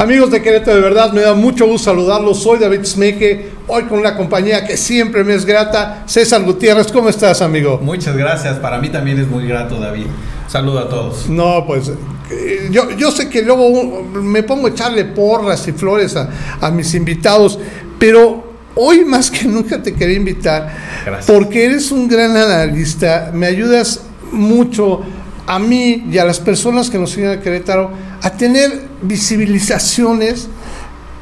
[0.00, 2.42] Amigos de Querétaro, de verdad me da mucho gusto saludarlos.
[2.42, 6.04] Soy David Smeke, hoy con una compañía que siempre me es grata.
[6.06, 7.78] César Gutiérrez, ¿cómo estás, amigo?
[7.82, 10.06] Muchas gracias, para mí también es muy grato, David.
[10.48, 11.28] Saludo a todos.
[11.28, 11.92] No, pues
[12.30, 16.30] eh, yo, yo sé que luego me pongo a echarle porras y flores a,
[16.62, 17.58] a mis invitados,
[17.98, 21.26] pero hoy más que nunca te quería invitar Gracias.
[21.26, 24.00] porque eres un gran analista, me ayudas
[24.32, 25.02] mucho
[25.46, 27.90] a mí y a las personas que nos siguen a Querétaro
[28.22, 30.48] a tener visibilizaciones,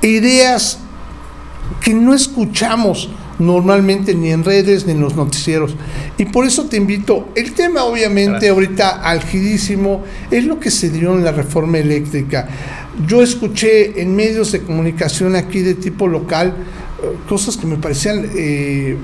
[0.03, 0.79] e ideas
[1.81, 5.77] que no escuchamos normalmente ni en redes ni en los noticieros.
[6.17, 8.53] Y por eso te invito, el tema obviamente Gracias.
[8.53, 12.49] ahorita algidísimo es lo que se dio en la reforma eléctrica.
[13.07, 16.55] Yo escuché en medios de comunicación aquí de tipo local
[17.01, 18.97] eh, cosas que me parecían, eh,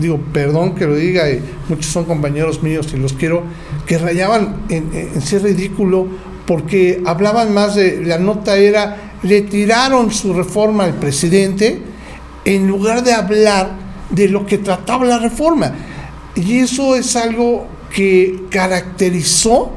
[0.00, 3.42] digo, perdón que lo diga, eh, muchos son compañeros míos y los quiero,
[3.86, 6.08] que rayaban en, en ser ridículo
[6.46, 11.80] porque hablaban más de, la nota era, le tiraron su reforma al presidente
[12.44, 13.72] en lugar de hablar
[14.10, 15.72] de lo que trataba la reforma.
[16.34, 19.72] Y eso es algo que caracterizó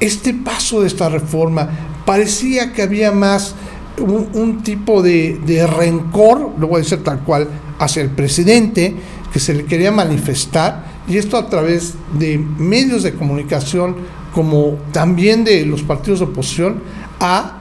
[0.00, 1.68] este paso de esta reforma.
[2.04, 3.54] Parecía que había más
[3.98, 8.94] un, un tipo de, de rencor, lo voy a decir tal cual, hacia el presidente,
[9.32, 13.96] que se le quería manifestar, y esto a través de medios de comunicación,
[14.34, 16.82] como también de los partidos de oposición,
[17.20, 17.58] a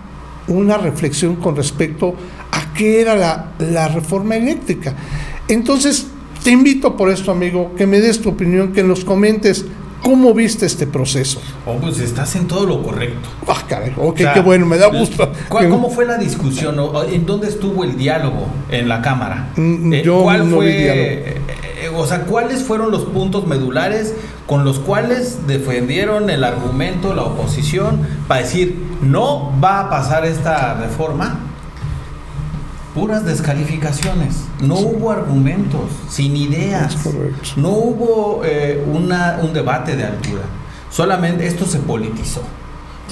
[0.47, 2.15] una reflexión con respecto
[2.51, 4.93] a qué era la, la reforma eléctrica.
[5.47, 6.07] Entonces,
[6.43, 9.65] te invito por esto, amigo, que me des tu opinión, que nos comentes
[10.03, 11.41] cómo viste este proceso.
[11.65, 13.27] Oh, pues estás en todo lo correcto.
[13.47, 15.31] Ah, caray, ok, O sea, qué bueno, me da gusto.
[15.49, 16.75] ¿cuál- ¿Cómo fue la discusión?
[17.11, 19.49] ¿En dónde estuvo el diálogo en la Cámara?
[19.55, 21.44] Mm, Eh, yo ¿Cuál no vi fue, diálogo.
[21.97, 24.13] O sea, cuáles fueron los puntos medulares
[24.47, 30.75] con los cuales defendieron el argumento la oposición para decir no va a pasar esta
[30.75, 31.39] reforma?
[32.93, 36.95] Puras descalificaciones, no hubo argumentos, sin ideas,
[37.57, 40.43] no hubo eh, una, un debate de altura,
[40.89, 42.41] solamente esto se politizó.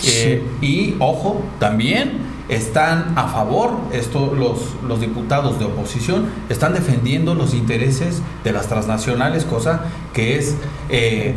[0.05, 7.35] Eh, y ojo, también están a favor, esto, los, los diputados de oposición están defendiendo
[7.35, 9.81] los intereses de las transnacionales, cosa
[10.13, 10.55] que es,
[10.89, 11.35] eh,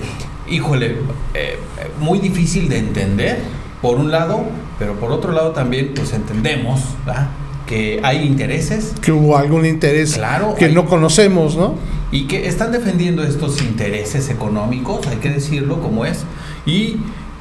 [0.50, 0.97] híjole,
[1.34, 1.59] eh,
[2.00, 3.39] muy difícil de entender,
[3.83, 4.41] por un lado,
[4.78, 7.28] pero por otro lado también, pues entendemos ¿verdad?
[7.66, 11.75] que hay intereses Que hubo algún interés Claro, que hay- no conocemos, ¿no?
[12.12, 16.25] y que están defendiendo estos intereses económicos, hay que decirlo como es,
[16.65, 16.97] y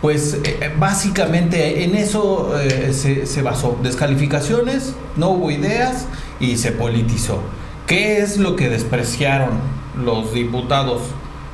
[0.06, 6.06] pues eh, básicamente en eso eh, se, se basó, descalificaciones, no hubo ideas
[6.40, 7.40] y se politizó.
[7.88, 9.50] ¿Qué es lo que despreciaron
[10.00, 11.02] los diputados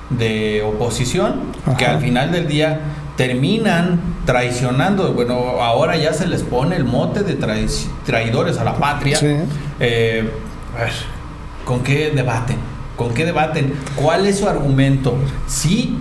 [0.09, 1.43] de oposición?
[1.77, 2.81] Que al final del día
[3.15, 7.69] terminan traicionando, bueno, ahora ya se les pone el mote de trai-
[8.05, 9.15] traidores a la patria.
[9.15, 9.27] Sí.
[9.79, 10.29] Eh,
[10.77, 10.91] a ver,
[11.63, 12.57] ¿con qué debaten?
[12.97, 13.73] ¿Con qué debaten?
[13.95, 15.15] ¿Cuál es su argumento?
[15.47, 15.97] Sí,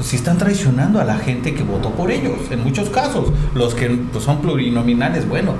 [0.00, 3.26] pues sí están traicionando a la gente que votó por ellos, en muchos casos.
[3.54, 5.56] Los que pues, son plurinominales, bueno,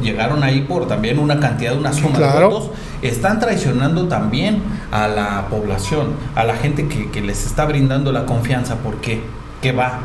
[0.00, 2.38] llegaron ahí por también una cantidad, una suma Claro.
[2.38, 2.70] de votos.
[3.02, 4.62] Están traicionando también
[4.92, 8.76] a la población, a la gente que, que les está brindando la confianza.
[8.76, 9.22] ¿Por qué?
[9.60, 9.98] ¿Qué va?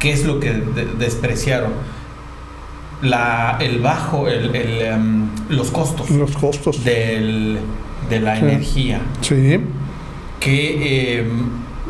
[0.00, 1.70] ¿Qué es lo que de- despreciaron?
[3.02, 6.82] La, el bajo, el, el, em, los costos Los costos.
[6.82, 7.58] del,
[8.10, 8.42] de la Sí.
[8.44, 9.60] energía Sí.
[10.40, 11.24] que eh,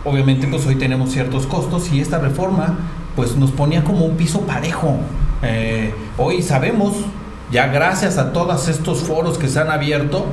[0.05, 2.79] obviamente pues hoy tenemos ciertos costos y esta reforma
[3.17, 4.97] pues nos ponía como un piso parejo.
[5.43, 6.95] Eh, hoy sabemos,
[7.51, 10.27] ya gracias a todos estos foros que se han abierto,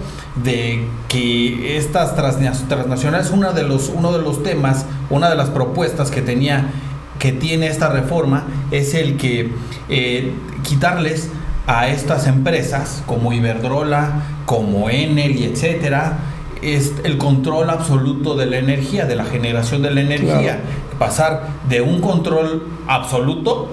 [0.43, 5.49] de que estas transna- transnacionales, uno de los, uno de los temas, una de las
[5.49, 6.69] propuestas que tenía
[7.17, 9.51] que tiene esta reforma es el que
[9.89, 10.31] eh,
[10.63, 11.29] quitarles
[11.67, 16.17] a estas empresas como Iberdrola, como Enel y etcétera,
[16.61, 20.39] es el control absoluto de la energía, de la generación de la energía.
[20.39, 20.59] Claro.
[20.99, 23.69] Pasar de un control absoluto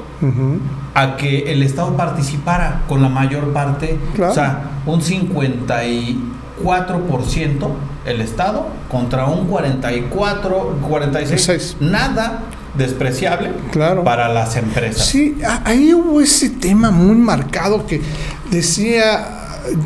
[0.95, 4.33] a que el Estado participara con la mayor parte, Claro.
[4.33, 7.69] o sea, un 54%
[8.07, 11.77] el Estado contra un 44, 46, Seis.
[11.81, 12.41] nada
[12.75, 14.05] despreciable Claro.
[14.05, 15.07] para las empresas.
[15.07, 18.01] Sí, ahí hubo ese tema muy marcado que
[18.51, 19.36] decía,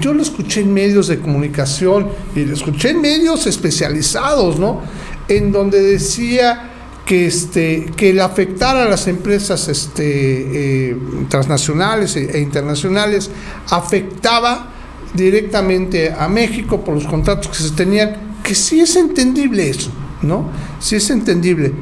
[0.00, 4.82] yo lo escuché en medios de comunicación y lo escuché en medios especializados, ¿no?
[5.28, 6.70] En donde decía
[7.06, 10.96] que este que el afectar a las empresas este, eh,
[11.28, 13.30] transnacionales e, e internacionales
[13.70, 14.70] afectaba
[15.14, 19.90] directamente a México por los contratos que se tenían, que sí es entendible eso,
[20.22, 20.50] ¿no?
[20.78, 21.72] Sí es entendible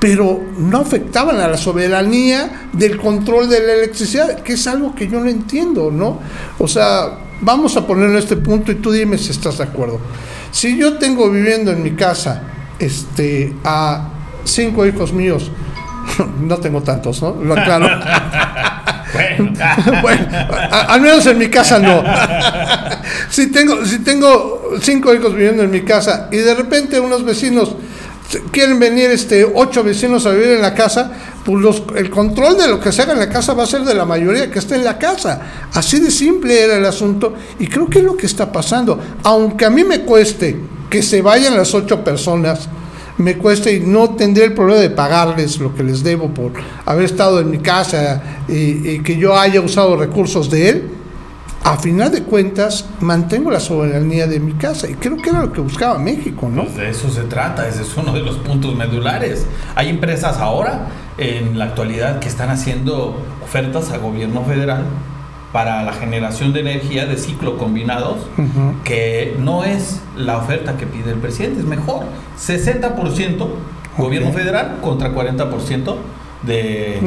[0.00, 5.06] pero no afectaban a la soberanía del control de la electricidad, que es algo que
[5.06, 6.18] yo no entiendo, ¿no?
[6.58, 10.00] O sea, vamos a ponerlo en este punto y tú dime si estás de acuerdo.
[10.50, 12.42] Si yo tengo viviendo en mi casa
[12.78, 14.08] este, a
[14.44, 15.50] cinco hijos míos,
[16.40, 17.36] no tengo tantos, ¿no?
[17.42, 17.86] Lo aclaro.
[20.02, 20.26] bueno,
[20.70, 22.02] al menos en mi casa no.
[23.28, 27.76] si tengo, si tengo cinco hijos viviendo en mi casa y de repente unos vecinos
[28.52, 31.10] quieren venir este ocho vecinos a vivir en la casa,
[31.44, 33.94] pues el control de lo que se haga en la casa va a ser de
[33.94, 35.68] la mayoría que esté en la casa.
[35.72, 38.98] Así de simple era el asunto y creo que es lo que está pasando.
[39.22, 40.56] Aunque a mí me cueste
[40.88, 42.68] que se vayan las ocho personas,
[43.18, 46.52] me cueste y no tendré el problema de pagarles lo que les debo por
[46.86, 50.90] haber estado en mi casa y que yo haya usado recursos de él,
[51.64, 55.52] a final de cuentas mantengo la soberanía de mi casa y creo que era lo
[55.52, 56.64] que buscaba México, ¿no?
[56.64, 59.46] Pues de eso se trata, ese es uno de los puntos medulares.
[59.74, 64.84] Hay empresas ahora, en la actualidad, que están haciendo ofertas a gobierno federal
[65.52, 68.18] para la generación de energía de ciclo combinados,
[68.84, 72.04] que no es la oferta que pide el presidente, es mejor.
[72.38, 73.48] 60%
[73.98, 75.96] gobierno federal contra 40%
[76.42, 76.98] de,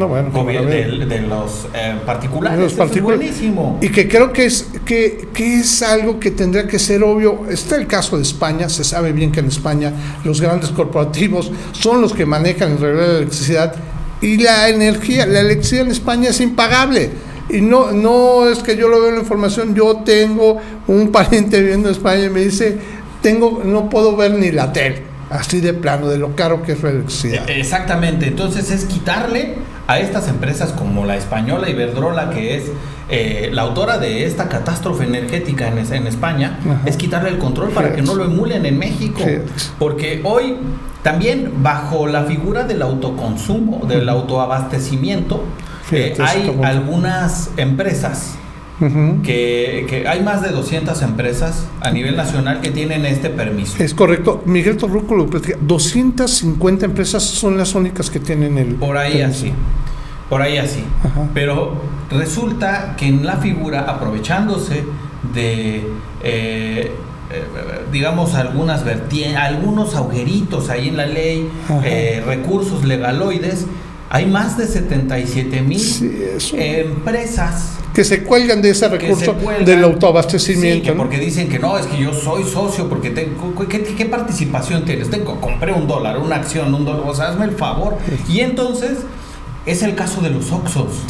[1.08, 2.74] de, los eh, particulares.
[2.78, 3.80] es buenísimo.
[3.82, 7.46] Y que creo que es, que, que, es algo que tendría que ser obvio.
[7.50, 9.92] Está el caso de España, se sabe bien que en España
[10.24, 13.76] los grandes corporativos son los que manejan el de la electricidad
[14.22, 17.10] y la energía, la electricidad en España es impagable.
[17.50, 20.58] Y no, no es que yo lo veo en la información, yo tengo
[20.88, 22.78] un pariente viviendo en España y me dice,
[23.22, 26.84] tengo, no puedo ver ni la tele así de plano, de lo caro que es
[26.84, 27.50] la electricidad.
[27.50, 29.56] E, exactamente, entonces es quitarle
[29.88, 32.64] a estas empresas como la española Iberdrola, que es
[33.10, 37.94] eh, la autora de esta catástrofe energética en, en España, es quitarle el control para
[37.94, 39.22] que no lo emulen en México.
[39.78, 40.56] Porque hoy
[41.02, 45.44] también bajo la figura del autoconsumo, del autoabastecimiento,
[45.92, 48.36] eh, hay algunas empresas
[49.24, 53.82] que, hay más de 200 empresas a nivel nacional que tienen este permiso.
[53.82, 54.44] Es correcto.
[54.46, 59.52] Miguel Torruco lo 250 empresas son las únicas que tienen el Por ahí así.
[60.30, 60.84] Por ahí así.
[61.34, 61.76] Pero
[62.10, 64.84] resulta que en la figura, aprovechándose
[65.34, 65.88] de...
[66.24, 66.92] Eh,
[67.34, 67.44] eh,
[67.92, 68.84] digamos algunas
[69.38, 71.50] algunos agujeritos ahí en la ley,
[71.84, 73.66] eh, recursos legaloides,
[74.13, 75.81] hay más de 77 mil
[76.54, 80.95] empresas que se cuelgan de ese recurso del autoabastecimiento.
[80.95, 85.10] Porque dicen que no, es que yo soy socio, porque tengo, ¿qué, participación tienes?
[85.10, 87.98] Tengo, compré un dólar, una acción, un dólar, o sea, hazme el favor.
[88.30, 89.00] Y entonces
[89.65, 91.06] es el caso de los Oxos.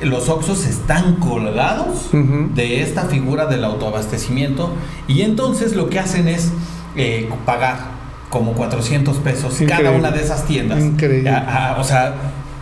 [0.00, 4.70] Los Oxos están colgados de esta figura del autoabastecimiento
[5.08, 6.52] y entonces lo que hacen es
[6.94, 7.99] eh, pagar
[8.30, 10.82] como 400 pesos cada una de esas tiendas.
[10.82, 11.30] Increíble.
[11.76, 12.14] o sea,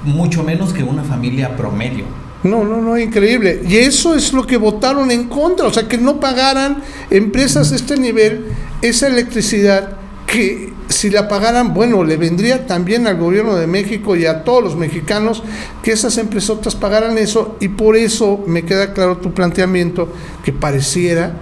[0.05, 2.05] mucho menos que una familia promedio.
[2.43, 3.63] No, no, no, increíble.
[3.69, 7.77] Y eso es lo que votaron en contra, o sea, que no pagaran empresas de
[7.77, 8.47] este nivel
[8.81, 14.27] esa electricidad que si la pagaran, bueno, le vendría también al gobierno de México y
[14.27, 15.43] a todos los mexicanos
[15.83, 20.13] que esas empresotas pagaran eso y por eso me queda claro tu planteamiento
[20.45, 21.33] que pareciera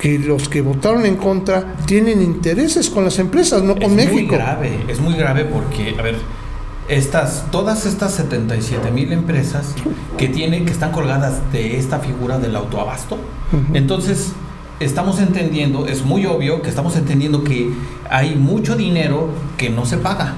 [0.00, 4.14] que los que votaron en contra tienen intereses con las empresas, no con México.
[4.14, 6.16] Es muy grave, es muy grave porque, a ver,
[6.88, 9.74] estas, todas estas 77 mil empresas
[10.16, 13.18] que tienen, que están colgadas de esta figura del autoabasto,
[13.74, 14.32] entonces
[14.80, 17.70] estamos entendiendo, es muy obvio que estamos entendiendo que
[18.08, 19.28] hay mucho dinero
[19.58, 20.36] que no se paga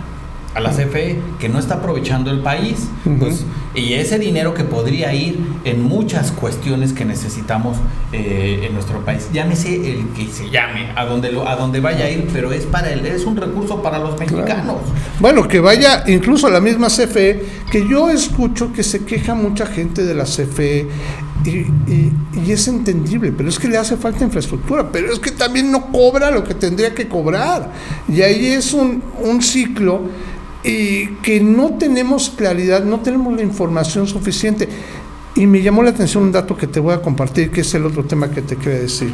[0.55, 2.89] a la CFE que no está aprovechando el país.
[3.19, 3.45] pues,
[3.75, 7.79] y ese dinero que podría ir en muchas cuestiones que necesitamos
[8.13, 9.29] eh, en nuestro país.
[9.33, 12.65] Llámese el que se llame, a donde, lo, a donde vaya a ir, pero es,
[12.65, 14.77] para el, es un recurso para los mexicanos.
[15.21, 19.67] Bueno, que vaya incluso a la misma CFE, que yo escucho que se queja mucha
[19.67, 20.89] gente de la CFE.
[21.45, 25.73] Y, y, es entendible, pero es que le hace falta infraestructura, pero es que también
[25.73, 27.69] no cobra lo que tendría que cobrar.
[28.09, 30.03] Y ahí es un, un ciclo
[30.65, 34.69] y que no tenemos claridad, no tenemos la información suficiente.
[35.35, 37.87] Y me llamó la atención un dato que te voy a compartir, que es el
[37.87, 39.13] otro tema que te quería decir.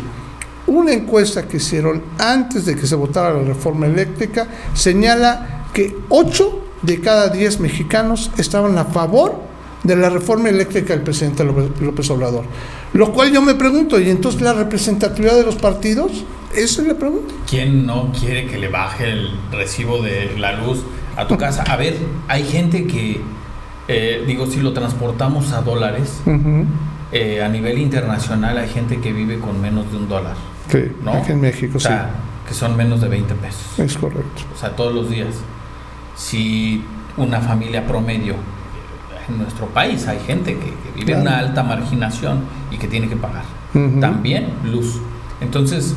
[0.66, 6.64] Una encuesta que hicieron antes de que se votara la reforma eléctrica señala que 8
[6.82, 9.40] de cada 10 mexicanos estaban a favor
[9.82, 12.44] de la reforma eléctrica del presidente López Obrador.
[12.92, 16.24] Lo cual yo me pregunto, ¿y entonces la representatividad de los partidos?
[16.54, 17.34] Esa es la pregunta.
[17.48, 20.82] ¿Quién no quiere que le baje el recibo de la luz
[21.18, 21.64] a tu casa.
[21.64, 21.96] A ver,
[22.28, 23.20] hay gente que,
[23.88, 26.22] eh, digo, si lo transportamos a dólares,
[27.12, 30.36] eh, a nivel internacional hay gente que vive con menos de un dólar.
[30.70, 32.10] Sí, aquí en México, o sea,
[32.46, 33.78] Que son menos de 20 pesos.
[33.78, 34.42] Es correcto.
[34.54, 35.34] O sea, todos los días.
[36.16, 36.82] Si
[37.18, 38.34] una familia promedio
[39.28, 40.06] en nuestro país.
[40.08, 43.44] Hay gente que, vive en una alta marginación y que tiene que pagar.
[44.00, 45.00] También luz.
[45.40, 45.94] Entonces,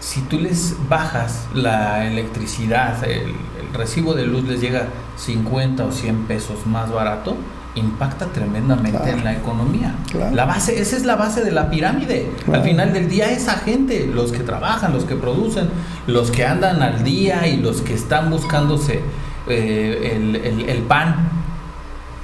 [0.00, 3.34] si tú les bajas la electricidad, el,
[3.72, 7.36] recibo de luz les llega 50 o 100 pesos más barato,
[7.74, 9.94] impacta tremendamente en la economía.
[10.32, 12.30] La base, esa es la base de la pirámide.
[12.52, 15.68] Al final del día esa gente, los que trabajan, los que producen,
[16.06, 19.00] los que andan al día y los que están buscándose
[19.48, 21.37] eh, el, el pan,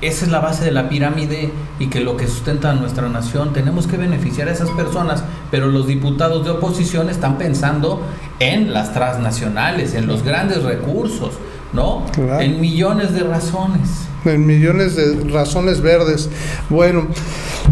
[0.00, 3.52] esa es la base de la pirámide y que lo que sustenta a nuestra nación,
[3.52, 8.02] tenemos que beneficiar a esas personas, pero los diputados de oposición están pensando
[8.40, 11.34] en las transnacionales, en los grandes recursos,
[11.72, 12.04] ¿no?
[12.40, 13.88] En millones de razones.
[14.24, 16.28] En millones de razones verdes.
[16.70, 17.08] Bueno,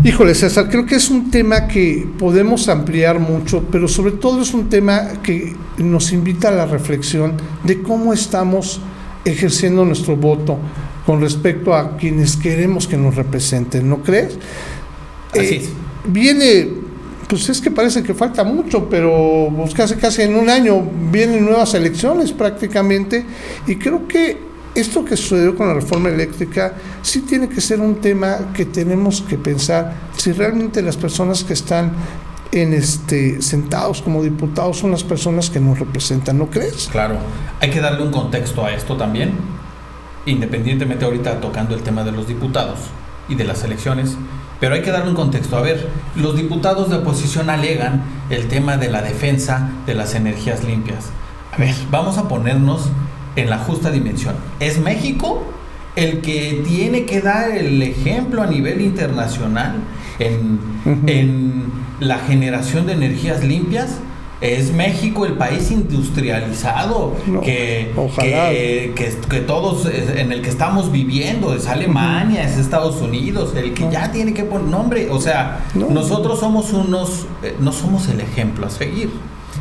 [0.05, 4.55] híjole César, creo que es un tema que podemos ampliar mucho, pero sobre todo es
[4.55, 8.81] un tema que nos invita a la reflexión de cómo estamos
[9.25, 10.59] ejerciendo nuestro voto
[11.07, 14.39] con respecto a quienes queremos que nos representen, ¿no crees?
[15.33, 15.69] Así eh,
[16.05, 16.69] Viene,
[17.29, 21.45] pues es que parece que falta mucho, pero pues casi, casi en un año vienen
[21.45, 23.25] nuevas elecciones prácticamente
[23.67, 27.97] y creo que esto que sucedió con la reforma eléctrica sí tiene que ser un
[27.97, 31.93] tema que tenemos que pensar si realmente las personas que están
[32.51, 36.89] en este sentados como diputados son las personas que nos representan, ¿no crees?
[36.91, 37.17] Claro,
[37.61, 39.62] hay que darle un contexto a esto también
[40.27, 42.79] independientemente ahorita tocando el tema de los diputados
[43.29, 44.17] y de las elecciones,
[44.61, 45.57] pero hay que darle un contexto.
[45.57, 50.63] A ver, los diputados de oposición alegan el tema de la defensa de las energías
[50.65, 51.11] limpias.
[51.53, 52.89] A ver, vamos a ponernos
[53.37, 54.37] en la justa dimensión.
[54.61, 55.43] ¿Es México
[55.97, 59.81] el que tiene que dar el ejemplo a nivel internacional
[60.19, 60.61] en,
[61.07, 61.65] en
[62.01, 63.99] la generación de energías limpias?
[64.43, 67.93] Es México el país industrializado que,
[68.97, 74.11] que, todos en el que estamos viviendo, es Alemania, es Estados Unidos, el que ya
[74.11, 78.71] tiene que poner nombre, o sea, nosotros somos unos, eh, no somos el ejemplo a
[78.71, 79.11] seguir,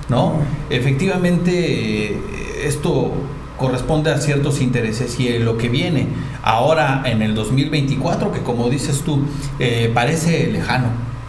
[0.10, 0.34] ¿no?
[0.72, 2.18] Efectivamente,
[2.66, 3.12] esto
[3.58, 6.08] corresponde a ciertos intereses y lo que viene.
[6.42, 9.20] Ahora en el 2024, que como dices tú,
[9.60, 10.88] eh, parece lejano,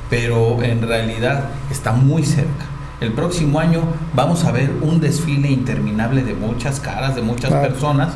[0.08, 2.71] pero en realidad está muy cerca
[3.02, 3.82] el próximo año
[4.14, 8.14] vamos a ver un desfile interminable de muchas caras, de muchas personas.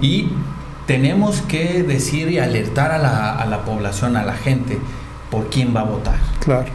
[0.00, 0.30] Y
[0.86, 4.78] tenemos que decir y alertar a la, población, a la gente,
[5.30, 6.18] por quién va a votar.
[6.40, 6.66] Claro.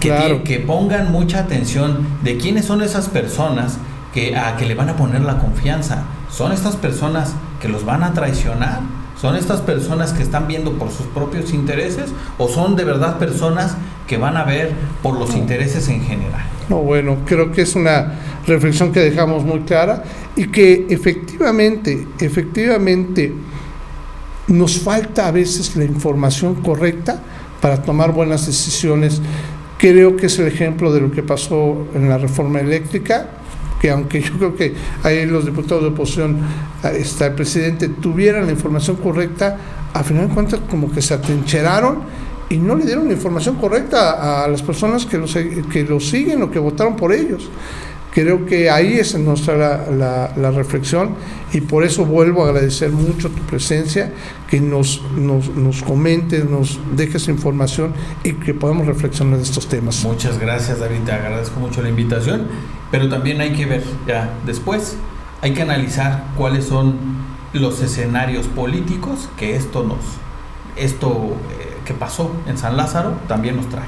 [0.00, 3.78] Que, que pongan mucha atención de quiénes son esas personas
[4.12, 6.04] que, a que le van a poner la confianza.
[6.30, 8.80] ¿Son estas personas que los van a traicionar?
[9.20, 13.76] ¿Son estas personas que están viendo por sus propios intereses o son de verdad personas
[14.06, 14.72] que van a ver
[15.02, 16.44] por los intereses en general?
[16.68, 18.14] No, bueno, creo que es una
[18.46, 20.02] reflexión que dejamos muy clara
[20.34, 23.32] y que efectivamente, efectivamente
[24.48, 27.20] nos falta a veces la información correcta
[27.60, 29.20] para tomar buenas decisiones.
[29.78, 33.28] Creo que es el ejemplo de lo que pasó en la reforma eléctrica,
[33.80, 36.38] que aunque yo creo que ahí los diputados de oposición,
[36.94, 39.58] está el presidente, tuvieran la información correcta,
[39.92, 44.44] a final de cuentas como que se atrincheraron y no le dieron la información correcta
[44.44, 47.48] a las personas que los, que los siguen o que votaron por ellos.
[48.12, 51.16] Creo que ahí es nuestra la, la, reflexión
[51.52, 54.10] y por eso vuelvo a agradecer mucho tu presencia,
[54.48, 57.92] que nos, nos, nos comentes, nos dejes información
[58.24, 60.02] y que podamos reflexionar de estos temas.
[60.02, 62.46] Muchas gracias David, te agradezco mucho la invitación,
[62.90, 64.96] pero también hay que ver ya después,
[65.42, 66.94] hay que analizar cuáles son
[67.52, 69.98] los escenarios políticos que esto nos,
[70.76, 71.36] esto
[71.86, 73.86] que pasó en San Lázaro también nos trae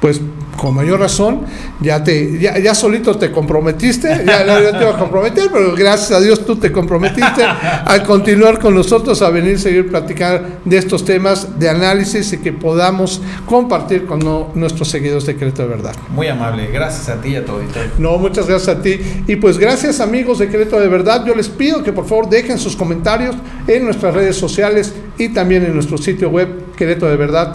[0.00, 0.20] pues
[0.56, 1.42] con mayor razón,
[1.80, 6.44] ya te ya, solito te comprometiste, ya, te iba a comprometer, pero gracias a Dios
[6.44, 11.58] tú te comprometiste a continuar con nosotros, a venir a seguir platicar de estos temas
[11.58, 14.20] de análisis y que podamos compartir con
[14.54, 15.96] nuestros seguidores de Querétaro de Verdad.
[16.10, 17.60] Muy amable, gracias a ti y a todo.
[17.98, 19.00] No, muchas gracias a ti.
[19.26, 22.58] Y pues gracias amigos de Querétaro de Verdad, yo les pido que por favor dejen
[22.58, 23.34] sus comentarios
[23.66, 27.54] en nuestras redes sociales y también en nuestro sitio web Querétaro de Verdad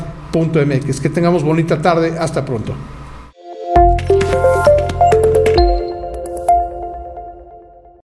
[0.63, 1.01] MX.
[1.01, 2.13] Que tengamos bonita tarde.
[2.19, 2.75] Hasta pronto.